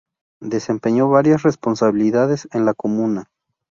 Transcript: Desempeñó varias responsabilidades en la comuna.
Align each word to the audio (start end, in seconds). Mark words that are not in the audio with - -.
Desempeñó 0.41 1.09
varias 1.11 1.43
responsabilidades 1.43 2.47
en 2.53 2.65
la 2.65 2.73
comuna. 2.73 3.29